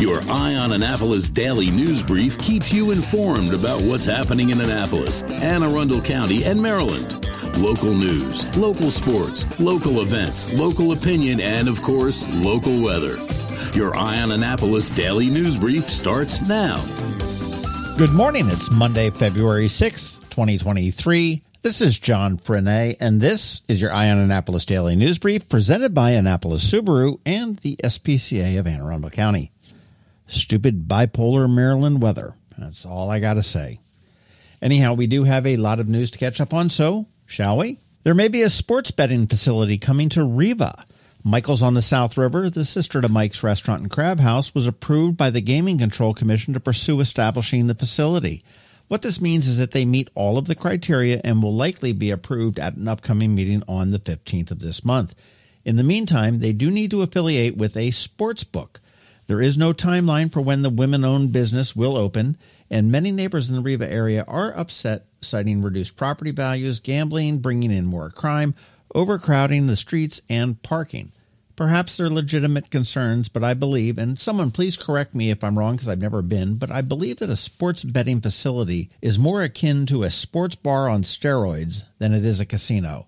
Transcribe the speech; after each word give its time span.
Your 0.00 0.22
Eye 0.30 0.54
on 0.54 0.72
Annapolis 0.72 1.28
daily 1.28 1.70
news 1.70 2.02
brief 2.02 2.38
keeps 2.38 2.72
you 2.72 2.90
informed 2.90 3.52
about 3.52 3.82
what's 3.82 4.06
happening 4.06 4.48
in 4.48 4.58
Annapolis, 4.58 5.20
Anne 5.24 5.62
Arundel 5.62 6.00
County, 6.00 6.42
and 6.44 6.58
Maryland. 6.58 7.26
Local 7.58 7.92
news, 7.92 8.56
local 8.56 8.90
sports, 8.90 9.60
local 9.60 10.00
events, 10.00 10.50
local 10.54 10.92
opinion, 10.92 11.38
and 11.38 11.68
of 11.68 11.82
course, 11.82 12.26
local 12.36 12.80
weather. 12.80 13.18
Your 13.74 13.94
Eye 13.94 14.22
on 14.22 14.32
Annapolis 14.32 14.90
daily 14.90 15.28
news 15.28 15.58
brief 15.58 15.86
starts 15.90 16.40
now. 16.48 16.82
Good 17.98 18.14
morning. 18.14 18.48
It's 18.48 18.70
Monday, 18.70 19.10
February 19.10 19.66
6th, 19.66 20.30
2023. 20.30 21.42
This 21.60 21.82
is 21.82 21.98
John 21.98 22.38
Frenaye, 22.38 22.96
and 23.00 23.20
this 23.20 23.60
is 23.68 23.82
your 23.82 23.92
Eye 23.92 24.08
on 24.08 24.16
Annapolis 24.16 24.64
Daily 24.64 24.96
News 24.96 25.18
Brief 25.18 25.46
presented 25.46 25.92
by 25.92 26.12
Annapolis 26.12 26.64
Subaru 26.64 27.20
and 27.26 27.58
the 27.58 27.76
SPCA 27.84 28.58
of 28.58 28.66
Anne 28.66 28.80
Arundel 28.80 29.10
County. 29.10 29.52
Stupid 30.30 30.86
bipolar 30.86 31.52
Maryland 31.52 32.00
weather. 32.00 32.34
That's 32.56 32.86
all 32.86 33.10
I 33.10 33.18
got 33.18 33.34
to 33.34 33.42
say. 33.42 33.80
Anyhow, 34.62 34.94
we 34.94 35.08
do 35.08 35.24
have 35.24 35.44
a 35.44 35.56
lot 35.56 35.80
of 35.80 35.88
news 35.88 36.12
to 36.12 36.18
catch 36.18 36.40
up 36.40 36.54
on, 36.54 36.68
so 36.70 37.06
shall 37.26 37.56
we? 37.56 37.80
There 38.04 38.14
may 38.14 38.28
be 38.28 38.42
a 38.42 38.48
sports 38.48 38.92
betting 38.92 39.26
facility 39.26 39.76
coming 39.76 40.08
to 40.10 40.24
Riva. 40.24 40.84
Michael's 41.24 41.64
on 41.64 41.74
the 41.74 41.82
South 41.82 42.16
River, 42.16 42.48
the 42.48 42.64
sister 42.64 43.00
to 43.00 43.08
Mike's 43.08 43.42
Restaurant 43.42 43.82
and 43.82 43.90
Crab 43.90 44.20
House, 44.20 44.54
was 44.54 44.68
approved 44.68 45.16
by 45.16 45.30
the 45.30 45.40
Gaming 45.40 45.78
Control 45.78 46.14
Commission 46.14 46.54
to 46.54 46.60
pursue 46.60 47.00
establishing 47.00 47.66
the 47.66 47.74
facility. 47.74 48.44
What 48.86 49.02
this 49.02 49.20
means 49.20 49.48
is 49.48 49.58
that 49.58 49.72
they 49.72 49.84
meet 49.84 50.10
all 50.14 50.38
of 50.38 50.46
the 50.46 50.54
criteria 50.54 51.20
and 51.24 51.42
will 51.42 51.54
likely 51.54 51.92
be 51.92 52.12
approved 52.12 52.60
at 52.60 52.76
an 52.76 52.86
upcoming 52.86 53.34
meeting 53.34 53.64
on 53.66 53.90
the 53.90 53.98
15th 53.98 54.52
of 54.52 54.60
this 54.60 54.84
month. 54.84 55.14
In 55.64 55.76
the 55.76 55.84
meantime, 55.84 56.38
they 56.38 56.52
do 56.52 56.70
need 56.70 56.92
to 56.92 57.02
affiliate 57.02 57.56
with 57.56 57.76
a 57.76 57.90
sports 57.90 58.44
book. 58.44 58.80
There 59.30 59.40
is 59.40 59.56
no 59.56 59.72
timeline 59.72 60.32
for 60.32 60.40
when 60.40 60.62
the 60.62 60.70
women 60.70 61.04
owned 61.04 61.32
business 61.32 61.76
will 61.76 61.96
open, 61.96 62.36
and 62.68 62.90
many 62.90 63.12
neighbors 63.12 63.48
in 63.48 63.54
the 63.54 63.62
Riva 63.62 63.88
area 63.88 64.24
are 64.26 64.52
upset, 64.58 65.06
citing 65.20 65.62
reduced 65.62 65.96
property 65.96 66.32
values, 66.32 66.80
gambling, 66.80 67.38
bringing 67.38 67.70
in 67.70 67.86
more 67.86 68.10
crime, 68.10 68.56
overcrowding 68.92 69.68
the 69.68 69.76
streets, 69.76 70.20
and 70.28 70.60
parking. 70.64 71.12
Perhaps 71.54 71.96
they're 71.96 72.10
legitimate 72.10 72.72
concerns, 72.72 73.28
but 73.28 73.44
I 73.44 73.54
believe, 73.54 73.98
and 73.98 74.18
someone 74.18 74.50
please 74.50 74.76
correct 74.76 75.14
me 75.14 75.30
if 75.30 75.44
I'm 75.44 75.56
wrong 75.56 75.76
because 75.76 75.86
I've 75.86 76.00
never 76.00 76.22
been, 76.22 76.56
but 76.56 76.72
I 76.72 76.80
believe 76.80 77.18
that 77.18 77.30
a 77.30 77.36
sports 77.36 77.84
betting 77.84 78.20
facility 78.20 78.90
is 79.00 79.16
more 79.16 79.44
akin 79.44 79.86
to 79.86 80.02
a 80.02 80.10
sports 80.10 80.56
bar 80.56 80.88
on 80.88 81.04
steroids 81.04 81.84
than 82.00 82.12
it 82.12 82.24
is 82.24 82.40
a 82.40 82.46
casino. 82.46 83.06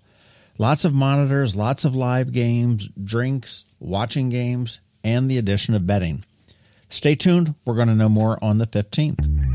Lots 0.56 0.84
of 0.84 0.94
monitors, 0.94 1.56
lots 1.56 1.84
of 1.84 1.96
live 1.96 2.30
games, 2.30 2.89
drinks, 3.02 3.64
watching 3.80 4.28
games, 4.28 4.78
and 5.05 5.31
the 5.31 5.39
addition 5.39 5.75
of 5.75 5.86
bedding. 5.86 6.25
Stay 6.89 7.14
tuned. 7.14 7.55
We're 7.64 7.75
going 7.75 7.89
to 7.89 7.95
know 7.95 8.08
more 8.08 8.39
on 8.42 8.58
the 8.58 8.67
15th. 8.67 9.53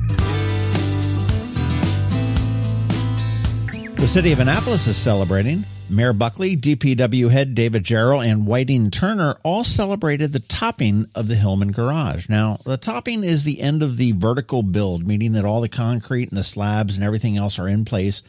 The 3.98 4.08
city 4.08 4.32
of 4.32 4.40
Annapolis 4.40 4.88
is 4.88 4.96
celebrating. 4.96 5.66
Mayor 5.90 6.14
Buckley, 6.14 6.58
DPW 6.58 7.30
head 7.30 7.56
David 7.56 7.84
Jarrell, 7.84 8.26
and 8.26 8.46
Whiting 8.46 8.92
Turner 8.92 9.38
all 9.44 9.64
celebrated 9.64 10.34
the 10.34 10.40
topping 10.40 11.08
of 11.16 11.28
the 11.28 11.36
Hillman 11.36 11.72
Garage. 11.72 12.28
Now, 12.28 12.60
the 12.66 12.78
topping 12.78 13.24
is 13.24 13.44
the 13.44 13.62
end 13.62 13.82
of 13.82 13.98
the 13.98 14.12
vertical 14.12 14.64
build, 14.64 15.08
meaning 15.08 15.32
that 15.34 15.46
all 15.46 15.62
the 15.62 15.70
concrete 15.70 16.30
and 16.30 16.38
the 16.38 16.44
slabs 16.44 16.96
and 16.96 17.04
everything 17.04 17.38
else 17.38 17.58
are 17.58 17.68
in 17.68 17.86
place. 17.86 18.22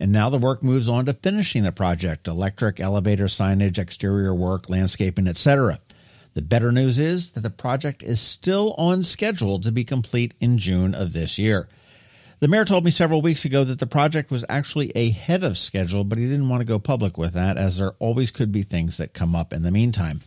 And 0.00 0.10
now 0.10 0.28
the 0.28 0.38
work 0.38 0.62
moves 0.62 0.88
on 0.88 1.06
to 1.06 1.14
finishing 1.14 1.62
the 1.62 1.72
project 1.72 2.26
electric, 2.26 2.80
elevator, 2.80 3.26
signage, 3.26 3.78
exterior 3.78 4.34
work, 4.34 4.68
landscaping, 4.68 5.28
etc. 5.28 5.78
The 6.34 6.42
better 6.42 6.72
news 6.72 6.98
is 6.98 7.30
that 7.30 7.40
the 7.40 7.50
project 7.50 8.02
is 8.02 8.20
still 8.20 8.74
on 8.76 9.04
schedule 9.04 9.60
to 9.60 9.72
be 9.72 9.84
complete 9.84 10.34
in 10.40 10.58
June 10.58 10.94
of 10.94 11.12
this 11.12 11.38
year. 11.38 11.68
The 12.40 12.48
mayor 12.48 12.64
told 12.64 12.84
me 12.84 12.90
several 12.90 13.22
weeks 13.22 13.44
ago 13.44 13.62
that 13.64 13.78
the 13.78 13.86
project 13.86 14.30
was 14.30 14.44
actually 14.48 14.92
ahead 14.94 15.44
of 15.44 15.56
schedule, 15.56 16.04
but 16.04 16.18
he 16.18 16.26
didn't 16.26 16.48
want 16.48 16.60
to 16.60 16.66
go 16.66 16.78
public 16.78 17.16
with 17.16 17.32
that 17.34 17.56
as 17.56 17.78
there 17.78 17.92
always 18.00 18.32
could 18.32 18.50
be 18.50 18.62
things 18.62 18.96
that 18.96 19.14
come 19.14 19.34
up 19.34 19.52
in 19.52 19.62
the 19.62 19.70
meantime. 19.70 20.20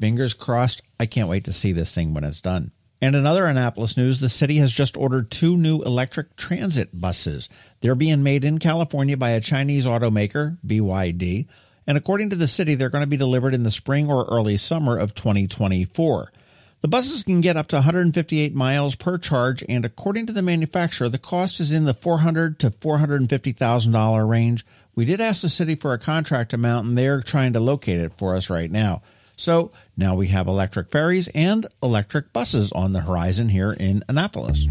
Fingers 0.00 0.34
crossed, 0.34 0.82
I 0.98 1.06
can't 1.06 1.28
wait 1.28 1.44
to 1.44 1.52
see 1.52 1.72
this 1.72 1.94
thing 1.94 2.14
when 2.14 2.24
it's 2.24 2.40
done. 2.40 2.72
And 3.02 3.14
in 3.14 3.26
other 3.26 3.44
Annapolis 3.44 3.98
news, 3.98 4.20
the 4.20 4.30
city 4.30 4.56
has 4.56 4.72
just 4.72 4.96
ordered 4.96 5.30
two 5.30 5.58
new 5.58 5.82
electric 5.82 6.36
transit 6.36 6.98
buses. 6.98 7.50
They're 7.82 7.94
being 7.94 8.22
made 8.22 8.44
in 8.44 8.58
California 8.58 9.18
by 9.18 9.30
a 9.30 9.40
Chinese 9.40 9.84
automaker, 9.84 10.56
BYD, 10.66 11.46
and 11.86 11.98
according 11.98 12.30
to 12.30 12.36
the 12.36 12.46
city, 12.46 12.74
they're 12.74 12.88
going 12.88 13.04
to 13.04 13.08
be 13.08 13.16
delivered 13.16 13.54
in 13.54 13.62
the 13.62 13.70
spring 13.70 14.10
or 14.10 14.24
early 14.26 14.56
summer 14.56 14.96
of 14.96 15.14
2024. 15.14 16.32
The 16.80 16.88
buses 16.88 17.24
can 17.24 17.40
get 17.40 17.56
up 17.56 17.68
to 17.68 17.76
158 17.76 18.54
miles 18.54 18.94
per 18.94 19.16
charge, 19.16 19.64
and 19.68 19.86
according 19.86 20.26
to 20.26 20.34
the 20.34 20.42
manufacturer, 20.42 21.08
the 21.08 21.18
cost 21.18 21.58
is 21.58 21.72
in 21.72 21.84
the 21.84 21.94
400 21.94 22.58
to 22.60 22.70
450 22.72 23.52
thousand 23.52 23.92
dollar 23.92 24.26
range. 24.26 24.66
We 24.94 25.06
did 25.06 25.20
ask 25.20 25.40
the 25.40 25.48
city 25.48 25.76
for 25.76 25.94
a 25.94 25.98
contract 25.98 26.52
amount, 26.52 26.86
and 26.86 26.98
they're 26.98 27.22
trying 27.22 27.54
to 27.54 27.60
locate 27.60 28.00
it 28.00 28.12
for 28.18 28.36
us 28.36 28.50
right 28.50 28.70
now. 28.70 29.00
So 29.36 29.72
now 29.96 30.14
we 30.14 30.28
have 30.28 30.46
electric 30.46 30.90
ferries 30.90 31.28
and 31.28 31.66
electric 31.82 32.32
buses 32.32 32.70
on 32.72 32.92
the 32.92 33.00
horizon 33.00 33.48
here 33.48 33.72
in 33.72 34.04
Annapolis. 34.08 34.66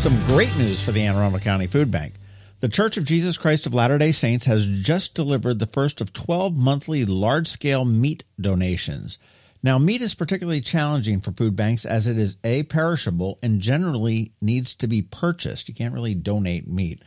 Some 0.00 0.24
great 0.26 0.56
news 0.58 0.80
for 0.80 0.92
the 0.92 1.02
Anne 1.02 1.16
Arundel 1.16 1.40
County 1.40 1.66
Food 1.66 1.90
Bank. 1.90 2.14
The 2.64 2.70
Church 2.70 2.96
of 2.96 3.04
Jesus 3.04 3.36
Christ 3.36 3.66
of 3.66 3.74
Latter 3.74 3.98
day 3.98 4.10
Saints 4.10 4.46
has 4.46 4.64
just 4.66 5.12
delivered 5.12 5.58
the 5.58 5.66
first 5.66 6.00
of 6.00 6.14
12 6.14 6.56
monthly 6.56 7.04
large 7.04 7.46
scale 7.46 7.84
meat 7.84 8.24
donations. 8.40 9.18
Now, 9.62 9.76
meat 9.76 10.00
is 10.00 10.14
particularly 10.14 10.62
challenging 10.62 11.20
for 11.20 11.32
food 11.32 11.56
banks 11.56 11.84
as 11.84 12.06
it 12.06 12.16
is 12.16 12.38
A, 12.42 12.62
perishable 12.62 13.38
and 13.42 13.60
generally 13.60 14.32
needs 14.40 14.72
to 14.76 14.86
be 14.86 15.02
purchased. 15.02 15.68
You 15.68 15.74
can't 15.74 15.92
really 15.92 16.14
donate 16.14 16.66
meat. 16.66 17.02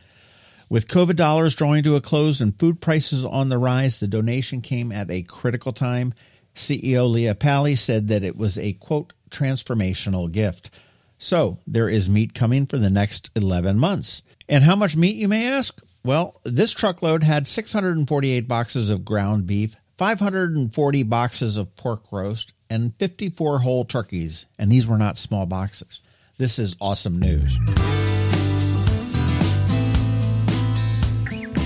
With 0.70 0.86
COVID 0.86 1.16
dollars 1.16 1.56
drawing 1.56 1.82
to 1.82 1.96
a 1.96 2.00
close 2.00 2.40
and 2.40 2.56
food 2.56 2.80
prices 2.80 3.24
on 3.24 3.48
the 3.48 3.58
rise, 3.58 3.98
the 3.98 4.06
donation 4.06 4.60
came 4.60 4.92
at 4.92 5.10
a 5.10 5.22
critical 5.22 5.72
time. 5.72 6.14
CEO 6.54 7.10
Leah 7.10 7.34
Pally 7.34 7.74
said 7.74 8.06
that 8.06 8.22
it 8.22 8.36
was 8.36 8.58
a 8.58 8.74
quote, 8.74 9.12
transformational 9.28 10.30
gift. 10.30 10.70
So 11.18 11.58
there 11.66 11.88
is 11.88 12.08
meat 12.08 12.32
coming 12.32 12.66
for 12.66 12.78
the 12.78 12.90
next 12.90 13.32
11 13.34 13.76
months. 13.76 14.22
And 14.48 14.64
how 14.64 14.76
much 14.76 14.96
meat, 14.96 15.16
you 15.16 15.28
may 15.28 15.46
ask? 15.46 15.78
Well, 16.04 16.40
this 16.42 16.72
truckload 16.72 17.22
had 17.22 17.46
648 17.46 18.48
boxes 18.48 18.88
of 18.88 19.04
ground 19.04 19.46
beef, 19.46 19.76
540 19.98 21.02
boxes 21.02 21.58
of 21.58 21.76
pork 21.76 22.04
roast, 22.10 22.54
and 22.70 22.94
54 22.96 23.58
whole 23.58 23.84
turkeys. 23.84 24.46
And 24.58 24.72
these 24.72 24.86
were 24.86 24.96
not 24.96 25.18
small 25.18 25.44
boxes. 25.44 26.00
This 26.38 26.58
is 26.58 26.76
awesome 26.80 27.18
news. 27.18 27.58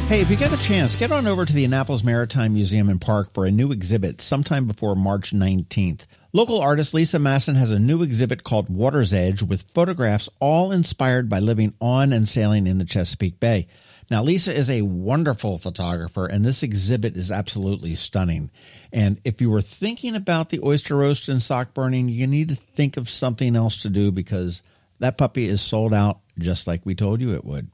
Hey, 0.08 0.20
if 0.20 0.28
you 0.28 0.36
get 0.36 0.50
the 0.50 0.60
chance, 0.62 0.96
get 0.96 1.12
on 1.12 1.26
over 1.26 1.46
to 1.46 1.52
the 1.52 1.64
Annapolis 1.64 2.02
Maritime 2.02 2.54
Museum 2.54 2.88
and 2.88 3.00
Park 3.00 3.32
for 3.32 3.46
a 3.46 3.50
new 3.50 3.70
exhibit 3.70 4.20
sometime 4.20 4.66
before 4.66 4.96
March 4.96 5.32
19th. 5.32 6.00
Local 6.34 6.62
artist 6.62 6.94
Lisa 6.94 7.18
Masson 7.18 7.56
has 7.56 7.72
a 7.72 7.78
new 7.78 8.02
exhibit 8.02 8.42
called 8.42 8.70
Water's 8.70 9.12
Edge 9.12 9.42
with 9.42 9.70
photographs 9.74 10.30
all 10.40 10.72
inspired 10.72 11.28
by 11.28 11.40
living 11.40 11.74
on 11.78 12.10
and 12.14 12.26
sailing 12.26 12.66
in 12.66 12.78
the 12.78 12.86
Chesapeake 12.86 13.38
Bay. 13.38 13.66
Now, 14.10 14.22
Lisa 14.22 14.56
is 14.56 14.70
a 14.70 14.80
wonderful 14.80 15.58
photographer, 15.58 16.24
and 16.24 16.42
this 16.42 16.62
exhibit 16.62 17.18
is 17.18 17.30
absolutely 17.30 17.94
stunning. 17.96 18.50
And 18.94 19.20
if 19.24 19.42
you 19.42 19.50
were 19.50 19.60
thinking 19.60 20.16
about 20.16 20.48
the 20.48 20.60
oyster 20.64 20.96
roast 20.96 21.28
and 21.28 21.42
sock 21.42 21.74
burning, 21.74 22.08
you 22.08 22.26
need 22.26 22.48
to 22.48 22.56
think 22.56 22.96
of 22.96 23.10
something 23.10 23.54
else 23.54 23.82
to 23.82 23.90
do 23.90 24.10
because 24.10 24.62
that 25.00 25.18
puppy 25.18 25.46
is 25.46 25.60
sold 25.60 25.92
out 25.92 26.20
just 26.38 26.66
like 26.66 26.80
we 26.86 26.94
told 26.94 27.20
you 27.20 27.34
it 27.34 27.44
would. 27.44 27.68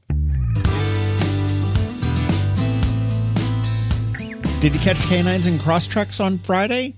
Did 4.59 4.73
you 4.73 4.81
catch 4.81 4.99
canines 5.07 5.45
and 5.45 5.61
cross 5.61 5.87
trucks 5.87 6.19
on 6.19 6.39
Friday? 6.39 6.95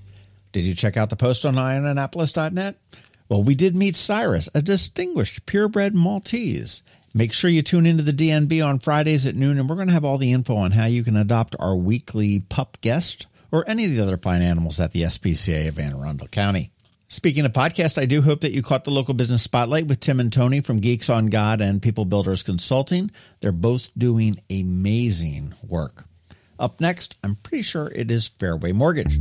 Did 0.51 0.65
you 0.65 0.75
check 0.75 0.98
out 0.98 1.09
the 1.09 1.15
post 1.15 1.45
on 1.45 1.56
eyeonannapolis.net? 1.56 2.75
Well, 3.30 3.44
we 3.44 3.56
did 3.56 3.75
meet 3.75 3.95
Cyrus, 3.95 4.50
a 4.53 4.62
distinguished 4.62 5.45
purebred 5.45 5.95
Maltese. 5.95 6.83
Make 7.13 7.33
sure 7.33 7.50
you 7.50 7.62
tune 7.62 7.86
into 7.86 8.03
the 8.03 8.13
DNB 8.13 8.65
on 8.65 8.80
Fridays 8.80 9.25
at 9.25 9.36
noon, 9.36 9.57
and 9.57 9.69
we're 9.69 9.75
going 9.75 9.88
to 9.88 9.94
have 9.94 10.06
all 10.06 10.18
the 10.18 10.31
info 10.31 10.56
on 10.56 10.71
how 10.71 10.86
you 10.86 11.03
can 11.03 11.18
adopt 11.18 11.56
our 11.59 11.75
weekly 11.75 12.42
pup 12.42 12.77
guest 12.81 13.27
or 13.51 13.68
any 13.68 13.86
of 13.86 13.92
the 13.92 14.00
other 14.00 14.18
fine 14.18 14.42
animals 14.42 14.80
at 14.80 14.92
the 14.92 15.03
SPCA 15.03 15.68
of 15.68 15.80
Anne 15.80 15.94
Arundel 15.94 16.27
County. 16.27 16.71
Speaking 17.09 17.45
of 17.45 17.51
podcasts, 17.51 18.01
I 18.01 18.06
do 18.06 18.21
hope 18.21 18.39
that 18.39 18.53
you 18.53 18.62
caught 18.62 18.86
the 18.86 18.92
local 18.92 19.13
business 19.13 19.44
spotlight 19.44 19.88
with 19.88 20.00
Tim 20.00 20.21
and 20.21 20.31
Tony 20.31 20.62
from 20.62 20.80
Geeks 20.80 21.09
on 21.09 21.25
God 21.27 21.59
and 21.59 21.81
People 21.81 22.06
Builders 22.06 22.44
Consulting. 22.44 23.12
They're 23.42 23.51
both 23.51 23.89
doing 23.98 24.42
amazing 24.50 25.53
work. 25.68 26.06
Up 26.57 26.80
next, 26.80 27.18
I'm 27.21 27.36
pretty 27.36 27.63
sure 27.63 27.92
it 27.94 28.09
is 28.12 28.30
Fairway 28.30 28.71
Mortgage. 28.71 29.19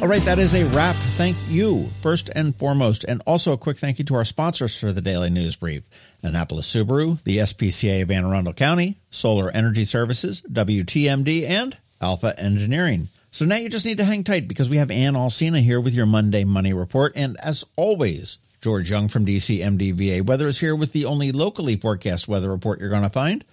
All 0.00 0.06
right, 0.06 0.22
that 0.22 0.38
is 0.38 0.54
a 0.54 0.64
wrap. 0.66 0.94
Thank 1.16 1.36
you, 1.48 1.88
first 2.02 2.28
and 2.28 2.54
foremost. 2.54 3.02
And 3.02 3.20
also 3.26 3.52
a 3.52 3.58
quick 3.58 3.78
thank 3.78 3.98
you 3.98 4.04
to 4.04 4.14
our 4.14 4.24
sponsors 4.24 4.78
for 4.78 4.92
the 4.92 5.02
Daily 5.02 5.28
News 5.28 5.56
Brief 5.56 5.82
Annapolis 6.22 6.72
Subaru, 6.72 7.20
the 7.24 7.38
SPCA 7.38 8.02
of 8.02 8.10
Anne 8.12 8.24
Arundel 8.24 8.52
County, 8.52 8.96
Solar 9.10 9.50
Energy 9.50 9.84
Services, 9.84 10.40
WTMD, 10.42 11.48
and 11.48 11.76
Alpha 12.00 12.38
Engineering. 12.38 13.08
So 13.32 13.44
now 13.44 13.56
you 13.56 13.68
just 13.68 13.84
need 13.84 13.98
to 13.98 14.04
hang 14.04 14.22
tight 14.22 14.46
because 14.46 14.70
we 14.70 14.76
have 14.76 14.92
Ann 14.92 15.14
Alsina 15.14 15.60
here 15.60 15.80
with 15.80 15.94
your 15.94 16.06
Monday 16.06 16.44
Money 16.44 16.72
Report. 16.72 17.12
And 17.16 17.36
as 17.42 17.64
always, 17.74 18.38
George 18.60 18.88
Young 18.88 19.08
from 19.08 19.26
DC 19.26 19.58
MDVA 19.58 20.24
Weather 20.24 20.46
is 20.46 20.60
here 20.60 20.76
with 20.76 20.92
the 20.92 21.06
only 21.06 21.32
locally 21.32 21.74
forecast 21.74 22.28
weather 22.28 22.50
report 22.50 22.78
you're 22.78 22.88
going 22.88 23.02
to 23.02 23.10
find. 23.10 23.44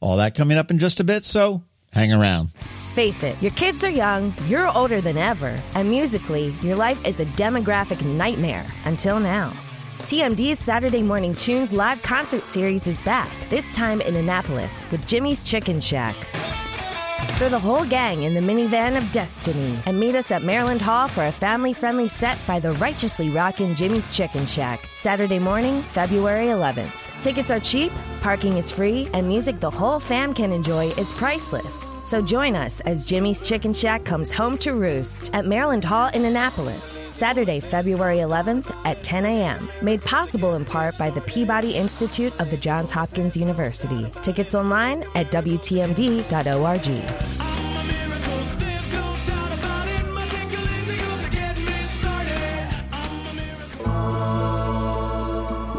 All 0.00 0.18
that 0.18 0.34
coming 0.34 0.58
up 0.58 0.70
in 0.70 0.78
just 0.78 1.00
a 1.00 1.04
bit, 1.04 1.24
so 1.24 1.62
hang 1.94 2.12
around. 2.12 2.50
Face 2.94 3.22
it, 3.22 3.40
your 3.42 3.50
kids 3.52 3.82
are 3.82 3.90
young, 3.90 4.34
you're 4.46 4.68
older 4.68 5.00
than 5.00 5.16
ever, 5.16 5.58
and 5.74 5.90
musically, 5.90 6.54
your 6.62 6.76
life 6.76 7.04
is 7.06 7.20
a 7.20 7.24
demographic 7.26 8.04
nightmare 8.04 8.64
until 8.84 9.18
now. 9.18 9.50
TMD's 10.00 10.58
Saturday 10.58 11.02
Morning 11.02 11.34
Tunes 11.34 11.72
live 11.72 12.02
concert 12.02 12.44
series 12.44 12.86
is 12.86 12.98
back, 13.00 13.30
this 13.48 13.72
time 13.72 14.00
in 14.00 14.14
Annapolis 14.16 14.84
with 14.90 15.06
Jimmy's 15.06 15.42
Chicken 15.42 15.80
Shack. 15.80 16.14
Throw 17.38 17.48
the 17.48 17.58
whole 17.58 17.84
gang 17.84 18.22
in 18.22 18.34
the 18.34 18.40
minivan 18.40 18.96
of 18.96 19.10
destiny 19.10 19.76
and 19.86 19.98
meet 19.98 20.14
us 20.14 20.30
at 20.30 20.44
Maryland 20.44 20.82
Hall 20.82 21.08
for 21.08 21.24
a 21.26 21.32
family 21.32 21.72
friendly 21.72 22.06
set 22.06 22.38
by 22.46 22.60
the 22.60 22.72
righteously 22.74 23.30
rockin' 23.30 23.74
Jimmy's 23.74 24.08
Chicken 24.10 24.46
Shack, 24.46 24.88
Saturday 24.94 25.40
morning, 25.40 25.82
February 25.82 26.46
11th. 26.46 27.03
Tickets 27.24 27.50
are 27.50 27.58
cheap, 27.58 27.90
parking 28.20 28.58
is 28.58 28.70
free, 28.70 29.08
and 29.14 29.26
music 29.26 29.58
the 29.58 29.70
whole 29.70 29.98
fam 29.98 30.34
can 30.34 30.52
enjoy 30.52 30.88
is 30.88 31.10
priceless. 31.12 31.88
So 32.02 32.20
join 32.20 32.54
us 32.54 32.80
as 32.80 33.06
Jimmy's 33.06 33.48
Chicken 33.48 33.72
Shack 33.72 34.04
comes 34.04 34.30
home 34.30 34.58
to 34.58 34.74
roost 34.74 35.30
at 35.32 35.46
Maryland 35.46 35.86
Hall 35.86 36.08
in 36.08 36.26
Annapolis, 36.26 37.00
Saturday, 37.12 37.60
February 37.60 38.18
11th 38.18 38.76
at 38.84 39.02
10 39.02 39.24
a.m. 39.24 39.70
Made 39.80 40.02
possible 40.02 40.52
in 40.52 40.66
part 40.66 40.98
by 40.98 41.08
the 41.08 41.22
Peabody 41.22 41.76
Institute 41.76 42.38
of 42.42 42.50
the 42.50 42.58
Johns 42.58 42.90
Hopkins 42.90 43.38
University. 43.38 44.06
Tickets 44.20 44.54
online 44.54 45.04
at 45.14 45.30
WTMD.org. 45.30 47.33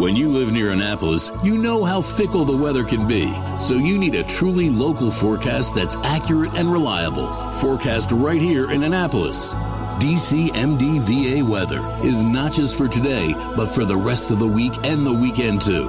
When 0.05 0.15
you 0.15 0.29
live 0.29 0.51
near 0.51 0.69
Annapolis, 0.69 1.31
you 1.43 1.57
know 1.57 1.83
how 1.83 1.99
fickle 1.99 2.45
the 2.45 2.55
weather 2.55 2.83
can 2.83 3.07
be. 3.07 3.33
So 3.59 3.73
you 3.73 3.97
need 3.97 4.13
a 4.13 4.23
truly 4.23 4.69
local 4.69 5.09
forecast 5.09 5.73
that's 5.73 5.95
accurate 5.95 6.53
and 6.53 6.71
reliable. 6.71 7.33
Forecast 7.53 8.11
right 8.11 8.39
here 8.39 8.69
in 8.69 8.83
Annapolis. 8.83 9.55
DCMDVA 9.55 11.41
weather 11.41 11.81
is 12.07 12.21
not 12.21 12.53
just 12.53 12.75
for 12.75 12.87
today, 12.87 13.33
but 13.55 13.65
for 13.65 13.83
the 13.83 13.97
rest 13.97 14.29
of 14.29 14.37
the 14.37 14.45
week 14.45 14.73
and 14.85 15.07
the 15.07 15.11
weekend 15.11 15.63
too. 15.63 15.85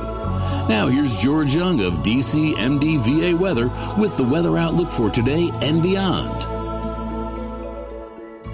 Now 0.66 0.86
here's 0.86 1.20
George 1.20 1.54
Young 1.54 1.82
of 1.82 1.96
DCMDVA 1.96 3.38
weather 3.38 3.70
with 3.98 4.16
the 4.16 4.24
weather 4.24 4.56
outlook 4.56 4.88
for 4.88 5.10
today 5.10 5.50
and 5.60 5.82
beyond. 5.82 6.56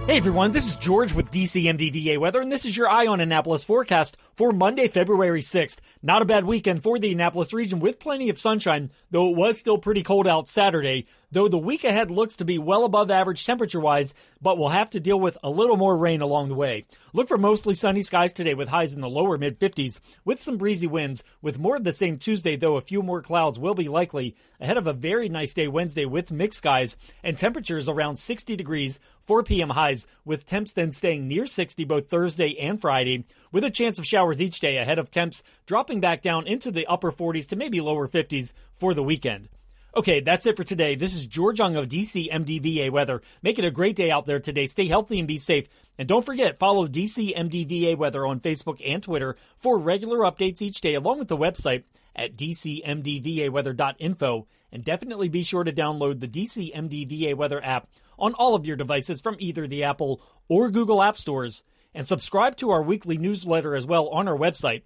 Hey 0.06 0.16
everyone, 0.16 0.50
this 0.50 0.66
is 0.66 0.74
George 0.74 1.12
with 1.12 1.30
DCMDVA 1.30 2.18
Weather, 2.18 2.40
and 2.40 2.50
this 2.50 2.64
is 2.64 2.76
your 2.76 2.88
Eye 2.88 3.06
on 3.06 3.20
Annapolis 3.20 3.64
forecast 3.64 4.16
for 4.42 4.50
Monday, 4.50 4.88
February 4.88 5.40
6th. 5.40 5.78
Not 6.02 6.20
a 6.20 6.24
bad 6.24 6.44
weekend 6.44 6.82
for 6.82 6.98
the 6.98 7.12
Annapolis 7.12 7.52
region 7.52 7.78
with 7.78 8.00
plenty 8.00 8.28
of 8.28 8.40
sunshine, 8.40 8.90
though 9.12 9.28
it 9.28 9.36
was 9.36 9.56
still 9.56 9.78
pretty 9.78 10.02
cold 10.02 10.26
out 10.26 10.48
Saturday 10.48 11.06
though 11.32 11.48
the 11.48 11.58
week 11.58 11.82
ahead 11.82 12.10
looks 12.10 12.36
to 12.36 12.44
be 12.44 12.58
well 12.58 12.84
above 12.84 13.10
average 13.10 13.44
temperature 13.44 13.80
wise, 13.80 14.14
but 14.40 14.58
we'll 14.58 14.68
have 14.68 14.90
to 14.90 15.00
deal 15.00 15.18
with 15.18 15.36
a 15.42 15.50
little 15.50 15.76
more 15.76 15.96
rain 15.96 16.20
along 16.20 16.48
the 16.48 16.54
way. 16.54 16.84
Look 17.14 17.26
for 17.26 17.38
mostly 17.38 17.74
sunny 17.74 18.02
skies 18.02 18.32
today 18.32 18.54
with 18.54 18.68
highs 18.68 18.92
in 18.92 19.00
the 19.00 19.08
lower 19.08 19.36
mid 19.38 19.58
50s 19.58 20.00
with 20.24 20.40
some 20.40 20.58
breezy 20.58 20.86
winds, 20.86 21.24
with 21.40 21.58
more 21.58 21.76
of 21.76 21.84
the 21.84 21.92
same 21.92 22.18
Tuesday, 22.18 22.56
though 22.56 22.76
a 22.76 22.82
few 22.82 23.02
more 23.02 23.22
clouds 23.22 23.58
will 23.58 23.74
be 23.74 23.88
likely 23.88 24.36
ahead 24.60 24.76
of 24.76 24.86
a 24.86 24.92
very 24.92 25.28
nice 25.28 25.54
day 25.54 25.66
Wednesday 25.66 26.04
with 26.04 26.30
mixed 26.30 26.58
skies 26.58 26.96
and 27.24 27.36
temperatures 27.36 27.88
around 27.88 28.16
60 28.16 28.54
degrees, 28.54 29.00
4 29.22 29.42
p.m. 29.42 29.70
highs, 29.70 30.06
with 30.24 30.46
temps 30.46 30.72
then 30.72 30.92
staying 30.92 31.26
near 31.26 31.46
60 31.46 31.84
both 31.84 32.08
Thursday 32.08 32.56
and 32.60 32.80
Friday, 32.80 33.24
with 33.52 33.62
a 33.62 33.70
chance 33.70 33.98
of 33.98 34.06
showers 34.06 34.42
each 34.42 34.58
day 34.58 34.78
ahead 34.78 34.98
of 34.98 35.10
temps 35.10 35.44
dropping 35.66 36.00
back 36.00 36.22
down 36.22 36.46
into 36.46 36.72
the 36.72 36.86
upper 36.86 37.12
40s 37.12 37.46
to 37.48 37.56
maybe 37.56 37.80
lower 37.80 38.08
50s 38.08 38.52
for 38.72 38.94
the 38.94 39.02
weekend. 39.02 39.48
Okay, 39.94 40.20
that's 40.20 40.46
it 40.46 40.56
for 40.56 40.64
today. 40.64 40.94
This 40.94 41.14
is 41.14 41.26
George 41.26 41.58
Young 41.58 41.76
of 41.76 41.86
DC 41.86 42.32
MDVA 42.32 42.90
Weather. 42.90 43.20
Make 43.42 43.58
it 43.58 43.66
a 43.66 43.70
great 43.70 43.94
day 43.94 44.10
out 44.10 44.24
there 44.24 44.40
today. 44.40 44.66
Stay 44.66 44.86
healthy 44.86 45.18
and 45.18 45.28
be 45.28 45.36
safe. 45.36 45.68
And 45.98 46.08
don't 46.08 46.24
forget, 46.24 46.58
follow 46.58 46.88
DC 46.88 47.36
MDVA 47.36 47.98
Weather 47.98 48.26
on 48.26 48.40
Facebook 48.40 48.80
and 48.82 49.02
Twitter 49.02 49.36
for 49.58 49.78
regular 49.78 50.20
updates 50.20 50.62
each 50.62 50.80
day, 50.80 50.94
along 50.94 51.18
with 51.18 51.28
the 51.28 51.36
website 51.36 51.82
at 52.16 52.36
dcmdvaweather.info. 52.36 54.46
And 54.72 54.82
definitely 54.82 55.28
be 55.28 55.42
sure 55.42 55.64
to 55.64 55.72
download 55.72 56.20
the 56.20 56.28
DC 56.28 56.74
MDVA 56.74 57.36
Weather 57.36 57.62
app 57.62 57.86
on 58.18 58.32
all 58.32 58.54
of 58.54 58.66
your 58.66 58.76
devices 58.76 59.20
from 59.20 59.36
either 59.40 59.66
the 59.66 59.84
Apple 59.84 60.22
or 60.48 60.70
Google 60.70 61.02
App 61.02 61.18
Stores. 61.18 61.64
And 61.94 62.06
subscribe 62.06 62.56
to 62.56 62.70
our 62.70 62.82
weekly 62.82 63.18
newsletter 63.18 63.74
as 63.76 63.86
well 63.86 64.08
on 64.08 64.28
our 64.28 64.36
website 64.36 64.82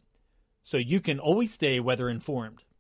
so 0.63 0.77
you 0.77 1.01
can 1.01 1.21
always 1.21 1.53
stay 1.53 1.79
weather 1.79 2.09
informed. 2.09 2.65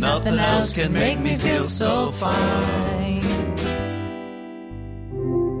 Nothing 0.00 0.38
else 0.38 0.74
can 0.74 0.94
make 0.94 1.18
me 1.20 1.36
feel 1.36 1.62
so 1.62 2.10
fine. 2.12 3.20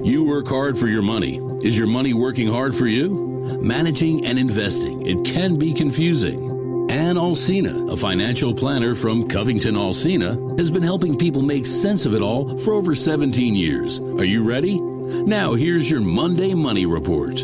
You 0.02 0.24
work 0.26 0.48
hard 0.48 0.78
for 0.78 0.86
your 0.86 1.02
money. 1.02 1.38
Is 1.62 1.76
your 1.76 1.86
money 1.86 2.14
working 2.14 2.48
hard 2.48 2.74
for 2.74 2.86
you? 2.86 3.58
Managing 3.60 4.24
and 4.24 4.38
investing, 4.38 5.06
it 5.06 5.26
can 5.26 5.58
be 5.58 5.74
confusing. 5.74 6.90
Ann 6.90 7.16
Alsina, 7.16 7.92
a 7.92 7.96
financial 7.96 8.54
planner 8.54 8.94
from 8.94 9.28
Covington 9.28 9.74
Alsina, 9.74 10.58
has 10.58 10.70
been 10.70 10.82
helping 10.82 11.18
people 11.18 11.42
make 11.42 11.66
sense 11.66 12.06
of 12.06 12.14
it 12.14 12.22
all 12.22 12.56
for 12.56 12.72
over 12.72 12.94
17 12.94 13.54
years. 13.54 14.00
Are 14.00 14.24
you 14.24 14.42
ready? 14.42 14.80
Now, 14.80 15.52
here's 15.52 15.90
your 15.90 16.00
Monday 16.00 16.54
Money 16.54 16.86
Report. 16.86 17.36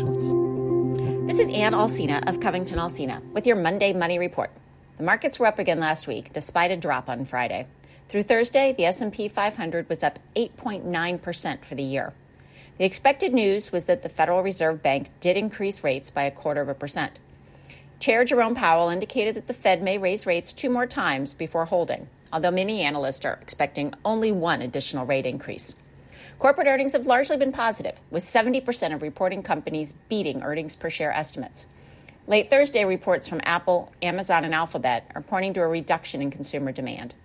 This 1.27 1.37
is 1.37 1.49
Ann 1.49 1.73
Alsina 1.73 2.27
of 2.27 2.39
Covington 2.39 2.79
Alsina 2.79 3.21
with 3.33 3.45
your 3.45 3.55
Monday 3.55 3.93
Money 3.93 4.17
Report. 4.17 4.49
The 4.97 5.03
markets 5.03 5.37
were 5.37 5.45
up 5.45 5.59
again 5.59 5.79
last 5.79 6.07
week 6.07 6.33
despite 6.33 6.71
a 6.71 6.77
drop 6.77 7.07
on 7.07 7.25
Friday. 7.25 7.67
Through 8.09 8.23
Thursday, 8.23 8.73
the 8.73 8.85
S&P 8.85 9.27
500 9.27 9.87
was 9.89 10.01
up 10.01 10.17
8.9% 10.35 11.65
for 11.65 11.75
the 11.75 11.83
year. 11.83 12.13
The 12.77 12.85
expected 12.85 13.33
news 13.33 13.71
was 13.71 13.85
that 13.85 14.01
the 14.01 14.09
Federal 14.09 14.41
Reserve 14.41 14.81
Bank 14.81 15.09
did 15.19 15.37
increase 15.37 15.83
rates 15.83 16.09
by 16.09 16.23
a 16.23 16.31
quarter 16.31 16.61
of 16.61 16.69
a 16.69 16.73
percent. 16.73 17.19
Chair 17.99 18.23
Jerome 18.23 18.55
Powell 18.55 18.89
indicated 18.89 19.35
that 19.35 19.47
the 19.47 19.53
Fed 19.53 19.81
may 19.81 19.97
raise 19.97 20.25
rates 20.25 20.53
two 20.53 20.69
more 20.69 20.85
times 20.85 21.33
before 21.33 21.65
holding, 21.65 22.07
although 22.31 22.51
many 22.51 22.81
analysts 22.81 23.25
are 23.25 23.39
expecting 23.41 23.93
only 24.05 24.31
one 24.31 24.61
additional 24.61 25.05
rate 25.05 25.25
increase. 25.25 25.75
Corporate 26.39 26.67
earnings 26.67 26.93
have 26.93 27.07
largely 27.07 27.37
been 27.37 27.51
positive, 27.51 27.99
with 28.11 28.23
70% 28.23 28.93
of 28.93 29.01
reporting 29.01 29.41
companies 29.41 29.93
beating 30.07 30.43
earnings 30.43 30.75
per 30.75 30.89
share 30.89 31.11
estimates. 31.11 31.65
Late 32.27 32.49
Thursday 32.49 32.83
reports 32.83 33.27
from 33.27 33.39
Apple, 33.43 33.91
Amazon, 34.01 34.43
and 34.43 34.53
Alphabet 34.53 35.09
are 35.15 35.21
pointing 35.21 35.53
to 35.53 35.61
a 35.61 35.67
reduction 35.67 36.21
in 36.21 36.29
consumer 36.29 36.73
demand. 36.73 37.15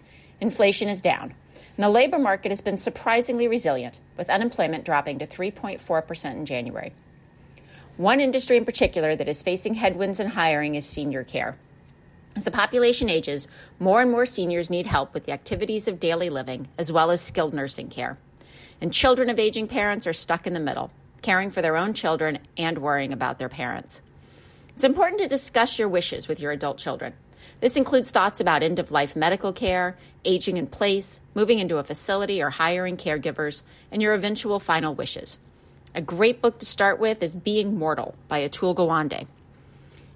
Inflation 0.41 0.89
is 0.89 1.01
down, 1.01 1.35
and 1.77 1.85
the 1.85 1.89
labor 1.89 2.21
market 2.21 2.51
has 2.51 2.61
been 2.61 2.79
surprisingly 2.79 3.49
resilient, 3.49 3.99
with 4.17 4.31
unemployment 4.31 4.85
dropping 4.85 5.19
to 5.19 5.27
3.4% 5.27 6.33
in 6.33 6.47
January. 6.47 6.93
One 7.97 8.21
industry 8.21 8.57
in 8.57 8.65
particular 8.65 9.17
that 9.17 9.29
is 9.29 9.43
facing 9.43 9.75
headwinds 9.75 10.21
in 10.21 10.29
hiring 10.29 10.77
is 10.77 10.87
senior 10.87 11.25
care. 11.25 11.57
As 12.37 12.45
the 12.45 12.51
population 12.53 13.11
ages, 13.11 13.49
more 13.81 14.01
and 14.01 14.11
more 14.11 14.25
seniors 14.25 14.71
need 14.71 14.87
help 14.87 15.13
with 15.13 15.25
the 15.25 15.33
activities 15.33 15.89
of 15.89 16.01
daily 16.01 16.31
living 16.31 16.69
as 16.79 16.93
well 16.93 17.11
as 17.11 17.21
skilled 17.21 17.53
nursing 17.53 17.89
care. 17.89 18.19
And 18.81 18.93
children 18.93 19.29
of 19.29 19.39
aging 19.39 19.67
parents 19.67 20.07
are 20.07 20.13
stuck 20.13 20.47
in 20.47 20.55
the 20.55 20.61
middle 20.61 20.93
caring 21.23 21.51
for 21.51 21.63
their 21.63 21.77
own 21.77 21.95
children, 21.95 22.41
and 22.57 22.79
worrying 22.79 23.13
about 23.13 23.39
their 23.39 23.49
parents. 23.49 24.03
It's 24.83 24.89
important 24.89 25.21
to 25.21 25.29
discuss 25.29 25.79
your 25.79 25.89
wishes 25.89 26.27
with 26.27 26.41
your 26.41 26.51
adult 26.51 26.77
children. 26.77 27.13
This 27.61 27.77
includes 27.77 28.11
thoughts 28.11 28.41
about 28.41 28.65
end 28.65 28.81
of 28.81 28.91
life 28.91 29.15
medical 29.15 29.53
care, 29.53 29.97
aging 30.25 30.57
in 30.57 30.67
place, 30.67 31.21
moving 31.37 31.61
into 31.61 31.79
a 31.79 31.85
facility, 31.85 32.43
or 32.43 32.51
hiring 32.51 32.97
caregivers, 32.97 33.63
and 33.93 34.03
your 34.03 34.13
eventual 34.13 34.59
final 34.59 34.93
wishes. 34.93 35.39
A 35.95 36.03
great 36.03 36.43
book 36.43 36.59
to 36.59 36.67
start 36.67 36.99
with 36.99 37.23
is 37.23 37.37
Being 37.37 37.79
Mortal 37.79 38.17
by 38.27 38.41
Atul 38.41 38.75
Gawande. 38.75 39.29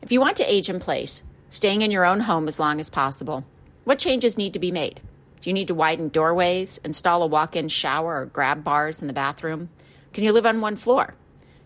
If 0.02 0.10
you 0.10 0.20
want 0.20 0.38
to 0.38 0.52
age 0.52 0.68
in 0.68 0.80
place, 0.80 1.22
staying 1.48 1.82
in 1.82 1.92
your 1.92 2.04
own 2.04 2.18
home 2.18 2.48
as 2.48 2.58
long 2.58 2.80
as 2.80 2.90
possible, 2.90 3.44
what 3.84 4.00
changes 4.00 4.36
need 4.36 4.54
to 4.54 4.58
be 4.58 4.72
made? 4.72 5.00
Do 5.42 5.48
you 5.48 5.54
need 5.54 5.68
to 5.68 5.76
widen 5.76 6.08
doorways, 6.08 6.78
install 6.78 7.22
a 7.22 7.28
walk 7.28 7.54
in 7.54 7.68
shower, 7.68 8.22
or 8.22 8.26
grab 8.26 8.64
bars 8.64 9.00
in 9.00 9.06
the 9.06 9.12
bathroom? 9.12 9.68
Can 10.12 10.24
you 10.24 10.32
live 10.32 10.44
on 10.44 10.60
one 10.60 10.74
floor? 10.74 11.14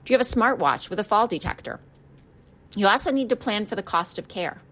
Do 0.04 0.12
you 0.12 0.18
have 0.18 0.26
a 0.26 0.30
smartwatch 0.30 0.90
with 0.90 1.00
a 1.00 1.04
fall 1.04 1.26
detector? 1.26 1.80
You 2.76 2.86
also 2.86 3.10
need 3.10 3.30
to 3.30 3.36
plan 3.36 3.66
for 3.66 3.74
the 3.74 3.82
cost 3.82 4.18
of 4.18 4.28
care. 4.28 4.62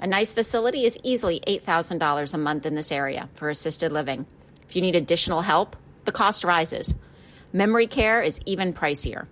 A 0.00 0.06
nice 0.06 0.34
facility 0.34 0.84
is 0.84 0.98
easily 1.04 1.40
$8,000 1.46 2.34
a 2.34 2.38
month 2.38 2.66
in 2.66 2.74
this 2.74 2.90
area 2.90 3.28
for 3.34 3.48
assisted 3.48 3.92
living. 3.92 4.26
If 4.68 4.74
you 4.74 4.82
need 4.82 4.96
additional 4.96 5.42
help, 5.42 5.76
the 6.04 6.12
cost 6.12 6.42
rises. 6.42 6.96
Memory 7.52 7.86
care 7.86 8.20
is 8.20 8.40
even 8.44 8.72
pricier. 8.72 9.26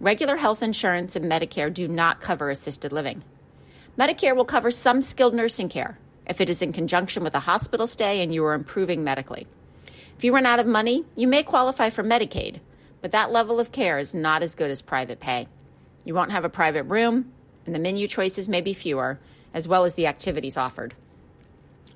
Regular 0.00 0.36
health 0.36 0.62
insurance 0.62 1.14
and 1.14 1.30
Medicare 1.30 1.72
do 1.72 1.86
not 1.86 2.20
cover 2.20 2.50
assisted 2.50 2.92
living. 2.92 3.22
Medicare 3.96 4.34
will 4.34 4.44
cover 4.44 4.72
some 4.72 5.00
skilled 5.00 5.34
nursing 5.34 5.68
care 5.68 5.98
if 6.26 6.40
it 6.40 6.50
is 6.50 6.62
in 6.62 6.72
conjunction 6.72 7.22
with 7.22 7.34
a 7.36 7.40
hospital 7.40 7.86
stay 7.86 8.22
and 8.22 8.34
you 8.34 8.44
are 8.44 8.54
improving 8.54 9.04
medically. 9.04 9.46
If 10.16 10.24
you 10.24 10.34
run 10.34 10.46
out 10.46 10.58
of 10.58 10.66
money, 10.66 11.04
you 11.14 11.28
may 11.28 11.44
qualify 11.44 11.90
for 11.90 12.02
Medicaid, 12.02 12.58
but 13.00 13.12
that 13.12 13.30
level 13.30 13.60
of 13.60 13.70
care 13.70 13.98
is 13.98 14.14
not 14.14 14.42
as 14.42 14.56
good 14.56 14.70
as 14.70 14.82
private 14.82 15.20
pay. 15.20 15.46
You 16.04 16.14
won't 16.14 16.32
have 16.32 16.44
a 16.44 16.48
private 16.48 16.84
room, 16.84 17.32
and 17.66 17.74
the 17.74 17.78
menu 17.78 18.06
choices 18.06 18.48
may 18.48 18.60
be 18.60 18.72
fewer, 18.72 19.18
as 19.54 19.68
well 19.68 19.84
as 19.84 19.94
the 19.94 20.06
activities 20.06 20.56
offered. 20.56 20.94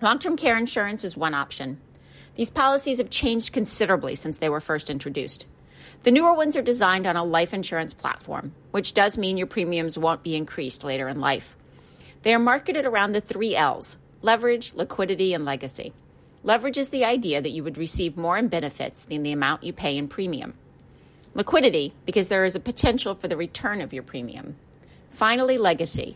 Long 0.03 0.19
term 0.19 0.37
care 0.37 0.57
insurance 0.57 1.05
is 1.05 1.17
one 1.17 1.35
option. 1.35 1.81
These 2.35 2.51
policies 2.51 2.99
have 2.99 3.09
changed 3.09 3.53
considerably 3.53 4.15
since 4.15 4.39
they 4.39 4.49
were 4.49 4.61
first 4.61 4.91
introduced. 4.91 5.47
The 6.03 6.11
newer 6.11 6.35
ones 6.35 6.57
are 6.57 6.63
designed 6.63 7.07
on 7.07 7.17
a 7.17 7.25
life 7.25 7.55
insurance 7.55 7.95
platform, 7.95 8.53
which 8.71 8.93
does 8.95 9.17
mean 9.17 9.39
your 9.39 9.47
premiums 9.47 9.97
won't 9.97 10.23
be 10.23 10.37
increased 10.37 10.85
later 10.85 11.09
in 11.09 11.21
life. 11.21 11.57
They 12.23 12.35
are 12.35 12.39
marketed 12.39 12.85
around 12.85 13.13
the 13.13 13.21
three 13.21 13.57
L's 13.57 13.99
leverage, 14.23 14.75
liquidity, 14.75 15.33
and 15.33 15.45
legacy. 15.45 15.93
Leverage 16.43 16.79
is 16.79 16.91
the 16.91 17.05
idea 17.05 17.41
that 17.41 17.51
you 17.51 17.65
would 17.65 17.79
receive 17.79 18.17
more 18.17 18.37
in 18.37 18.49
benefits 18.49 19.05
than 19.05 19.23
the 19.23 19.33
amount 19.33 19.65
you 19.65 19.73
pay 19.73 19.97
in 19.97 20.09
premium. 20.09 20.55
Liquidity, 21.35 21.93
because 22.05 22.29
there 22.29 22.45
is 22.45 22.57
a 22.57 22.61
potential 22.61 23.15
for 23.15 23.29
the 23.29 23.37
return 23.37 23.81
of 23.81 23.93
your 23.93 24.03
premium. 24.03 24.57
Finally, 25.17 25.57
legacy, 25.57 26.15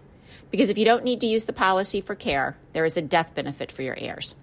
because 0.51 0.69
if 0.69 0.77
you 0.77 0.85
don't 0.85 1.05
need 1.05 1.23
to 1.23 1.27
use 1.27 1.47
the 1.47 1.55
policy 1.55 2.03
for 2.03 2.15
care, 2.15 2.59
there 2.75 2.85
is 2.85 2.99
a 2.99 3.03
death 3.03 3.35
benefit 3.35 3.73
for 3.73 3.81
your 3.81 3.97
heirs. 3.97 4.35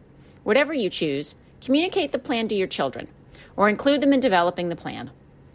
Whatever 0.44 0.74
you 0.74 0.90
choose, 0.90 1.36
communicate 1.62 2.12
the 2.12 2.18
plan 2.18 2.48
to 2.48 2.56
your 2.56 2.66
children 2.66 3.08
or 3.56 3.70
include 3.70 4.02
them 4.02 4.14
in 4.14 4.20
developing 4.20 4.70
the 4.70 4.76
plan. 4.76 5.12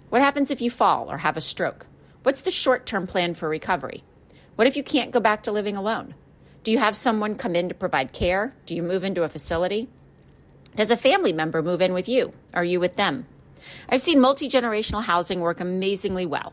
What 0.09 0.23
happens 0.23 0.53
if 0.53 0.61
you 0.61 0.71
fall 0.71 1.11
or 1.11 1.19
have 1.19 1.37
a 1.37 1.41
stroke? 1.41 1.87
What's 2.23 2.43
the 2.43 2.53
short 2.53 2.87
term 2.87 3.09
plan 3.09 3.35
for 3.35 3.49
recovery? 3.49 4.05
What 4.55 4.69
if 4.69 4.77
you 4.77 4.85
can't 4.85 5.11
go 5.11 5.19
back 5.19 5.43
to 5.43 5.51
living 5.53 5.77
alone? 5.77 6.15
Do 6.63 6.71
you 6.71 6.79
have 6.79 6.95
someone 6.95 7.35
come 7.35 7.57
in 7.57 7.69
to 7.71 7.75
provide 7.75 8.13
care? 8.13 8.55
Do 8.67 8.77
you 8.77 8.85
move 8.85 9.03
into 9.03 9.25
a 9.25 9.29
facility? 9.29 9.89
Does 10.77 10.93
a 10.93 10.97
family 10.97 11.33
member 11.33 11.61
move 11.61 11.83
in 11.83 11.93
with 11.93 12.09
you? 12.09 12.35
Are 12.55 12.63
you 12.65 12.79
with 12.79 12.95
them? 12.95 13.27
I've 13.89 14.01
seen 14.01 14.21
multi 14.21 14.49
generational 14.49 15.03
housing 15.03 15.41
work 15.41 15.59
amazingly 15.59 16.25
well, 16.25 16.53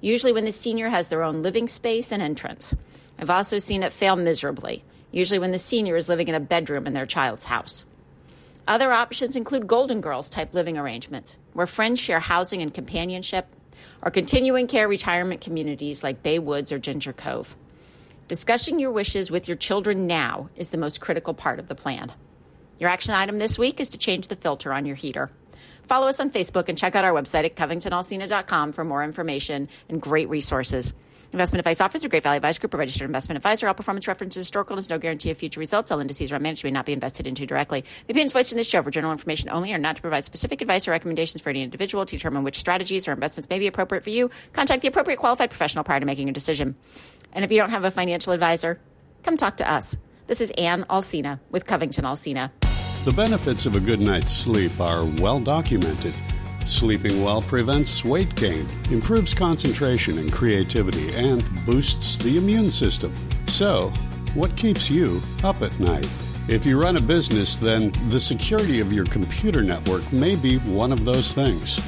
usually 0.00 0.32
when 0.32 0.44
the 0.44 0.52
senior 0.52 0.88
has 0.88 1.08
their 1.08 1.22
own 1.22 1.42
living 1.42 1.68
space 1.68 2.12
and 2.12 2.22
entrance. 2.22 2.74
I've 3.18 3.30
also 3.30 3.58
seen 3.58 3.82
it 3.82 3.92
fail 3.92 4.16
miserably, 4.16 4.84
usually 5.12 5.38
when 5.38 5.50
the 5.50 5.58
senior 5.58 5.96
is 5.96 6.08
living 6.08 6.28
in 6.28 6.34
a 6.34 6.40
bedroom 6.40 6.86
in 6.86 6.92
their 6.92 7.06
child's 7.06 7.46
house. 7.46 7.84
Other 8.66 8.92
options 8.92 9.36
include 9.36 9.66
Golden 9.66 10.00
Girls 10.00 10.30
type 10.30 10.54
living 10.54 10.78
arrangements, 10.78 11.36
where 11.52 11.66
friends 11.66 12.00
share 12.00 12.20
housing 12.20 12.62
and 12.62 12.72
companionship, 12.72 13.46
or 14.02 14.10
continuing 14.10 14.66
care 14.66 14.88
retirement 14.88 15.40
communities 15.40 16.02
like 16.02 16.22
Bay 16.22 16.38
Woods 16.38 16.72
or 16.72 16.78
Ginger 16.78 17.12
Cove. 17.12 17.56
Discussing 18.28 18.78
your 18.78 18.92
wishes 18.92 19.30
with 19.30 19.48
your 19.48 19.56
children 19.56 20.06
now 20.06 20.50
is 20.54 20.70
the 20.70 20.78
most 20.78 21.00
critical 21.00 21.34
part 21.34 21.58
of 21.58 21.68
the 21.68 21.74
plan. 21.74 22.12
Your 22.78 22.88
action 22.88 23.12
item 23.12 23.38
this 23.38 23.58
week 23.58 23.80
is 23.80 23.90
to 23.90 23.98
change 23.98 24.28
the 24.28 24.36
filter 24.36 24.72
on 24.72 24.86
your 24.86 24.96
heater. 24.96 25.30
Follow 25.90 26.06
us 26.06 26.20
on 26.20 26.30
Facebook 26.30 26.68
and 26.68 26.78
check 26.78 26.94
out 26.94 27.04
our 27.04 27.10
website 27.10 27.44
at 27.44 27.56
covingtonalsina.com 27.56 28.70
for 28.70 28.84
more 28.84 29.02
information 29.02 29.68
and 29.88 30.00
great 30.00 30.28
resources. 30.28 30.94
Investment 31.32 31.58
advice 31.58 31.80
offered 31.80 32.00
through 32.00 32.10
Great 32.10 32.22
Valley 32.22 32.36
Advisor 32.36 32.60
Group, 32.60 32.74
a 32.74 32.76
registered 32.76 33.06
investment 33.06 33.38
advisor. 33.38 33.66
All 33.66 33.74
performance 33.74 34.06
references 34.06 34.42
historical 34.42 34.74
and 34.74 34.80
is 34.80 34.88
no 34.88 34.98
guarantee 34.98 35.32
of 35.32 35.36
future 35.36 35.58
results. 35.58 35.90
All 35.90 35.98
indices 35.98 36.30
are 36.30 36.38
managed 36.38 36.62
may 36.62 36.70
not 36.70 36.86
be 36.86 36.92
invested 36.92 37.26
into 37.26 37.44
directly. 37.44 37.80
The 38.06 38.12
opinions 38.12 38.30
voiced 38.30 38.52
in 38.52 38.56
this 38.56 38.68
show 38.68 38.84
for 38.84 38.92
general 38.92 39.10
information 39.10 39.50
only 39.50 39.72
are 39.72 39.78
not 39.78 39.96
to 39.96 40.02
provide 40.02 40.24
specific 40.24 40.60
advice 40.60 40.86
or 40.86 40.92
recommendations 40.92 41.42
for 41.42 41.50
any 41.50 41.64
individual 41.64 42.06
to 42.06 42.16
determine 42.16 42.44
which 42.44 42.60
strategies 42.60 43.08
or 43.08 43.12
investments 43.12 43.50
may 43.50 43.58
be 43.58 43.66
appropriate 43.66 44.04
for 44.04 44.10
you. 44.10 44.30
Contact 44.52 44.82
the 44.82 44.88
appropriate 44.88 45.16
qualified 45.16 45.50
professional 45.50 45.82
prior 45.82 45.98
to 45.98 46.06
making 46.06 46.28
a 46.28 46.32
decision. 46.32 46.76
And 47.32 47.44
if 47.44 47.50
you 47.50 47.58
don't 47.58 47.70
have 47.70 47.84
a 47.84 47.90
financial 47.90 48.32
advisor, 48.32 48.78
come 49.24 49.36
talk 49.36 49.56
to 49.56 49.68
us. 49.68 49.98
This 50.28 50.40
is 50.40 50.52
Ann 50.52 50.84
Alsina 50.84 51.40
with 51.50 51.66
Covington 51.66 52.04
Alsina. 52.04 52.52
The 53.02 53.12
benefits 53.12 53.64
of 53.64 53.76
a 53.76 53.80
good 53.80 53.98
night's 53.98 54.34
sleep 54.34 54.78
are 54.78 55.06
well 55.22 55.40
documented. 55.40 56.12
Sleeping 56.66 57.24
well 57.24 57.40
prevents 57.40 58.04
weight 58.04 58.34
gain, 58.34 58.68
improves 58.90 59.32
concentration 59.32 60.18
and 60.18 60.30
creativity, 60.30 61.10
and 61.14 61.42
boosts 61.64 62.16
the 62.16 62.36
immune 62.36 62.70
system. 62.70 63.10
So, 63.46 63.88
what 64.34 64.54
keeps 64.54 64.90
you 64.90 65.22
up 65.42 65.62
at 65.62 65.80
night? 65.80 66.06
If 66.46 66.66
you 66.66 66.78
run 66.78 66.98
a 66.98 67.00
business, 67.00 67.56
then 67.56 67.90
the 68.10 68.20
security 68.20 68.80
of 68.80 68.92
your 68.92 69.06
computer 69.06 69.62
network 69.62 70.12
may 70.12 70.36
be 70.36 70.58
one 70.58 70.92
of 70.92 71.06
those 71.06 71.32
things. 71.32 71.80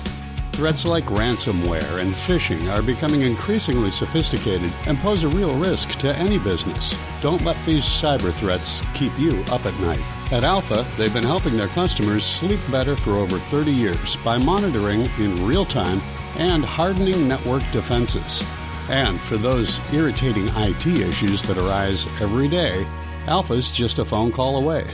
Threats 0.53 0.87
like 0.87 1.05
ransomware 1.05 2.01
and 2.01 2.15
phishing 2.15 2.75
are 2.75 2.83
becoming 2.83 3.21
increasingly 3.21 3.91
sophisticated 3.91 4.73
and 4.87 4.97
pose 5.01 5.25
a 5.25 5.29
real 5.29 5.59
risk 5.59 5.91
to 5.99 6.17
any 6.17 6.39
business. 6.39 6.97
Don't 7.21 7.45
let 7.45 7.63
these 7.67 7.85
cyber 7.85 8.33
threats 8.33 8.83
keep 8.95 9.17
you 9.19 9.45
up 9.51 9.67
at 9.67 9.79
night. 9.81 10.22
At 10.33 10.45
Alpha, 10.45 10.87
they've 10.97 11.13
been 11.13 11.23
helping 11.23 11.57
their 11.57 11.69
customers 11.69 12.25
sleep 12.25 12.61
better 12.71 12.97
for 12.97 13.13
over 13.13 13.39
30 13.39 13.71
years 13.71 14.17
by 14.25 14.39
monitoring 14.39 15.03
in 15.19 15.47
real 15.47 15.65
time 15.65 16.01
and 16.37 16.65
hardening 16.65 17.29
network 17.29 17.63
defenses. 17.71 18.43
And 18.89 19.21
for 19.21 19.37
those 19.37 19.79
irritating 19.93 20.49
IT 20.57 20.87
issues 20.87 21.43
that 21.43 21.59
arise 21.59 22.07
every 22.21 22.49
day, 22.49 22.87
Alpha's 23.27 23.71
just 23.71 23.99
a 23.99 24.05
phone 24.05 24.33
call 24.33 24.61
away 24.61 24.91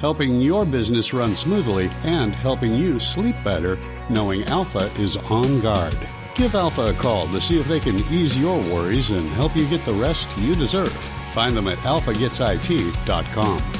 helping 0.00 0.40
your 0.40 0.64
business 0.64 1.12
run 1.12 1.34
smoothly 1.34 1.90
and 2.04 2.34
helping 2.34 2.74
you 2.74 2.98
sleep 2.98 3.36
better 3.44 3.78
knowing 4.08 4.42
Alpha 4.44 4.90
is 4.98 5.18
on 5.18 5.60
guard. 5.60 5.96
Give 6.34 6.54
Alpha 6.54 6.86
a 6.86 6.94
call 6.94 7.28
to 7.28 7.40
see 7.40 7.60
if 7.60 7.68
they 7.68 7.80
can 7.80 7.96
ease 8.10 8.38
your 8.38 8.58
worries 8.58 9.10
and 9.10 9.28
help 9.28 9.54
you 9.54 9.68
get 9.68 9.84
the 9.84 9.92
rest 9.92 10.34
you 10.38 10.54
deserve. 10.54 10.92
Find 11.34 11.54
them 11.54 11.68
at 11.68 11.78
alphagetsit.com. 11.78 13.79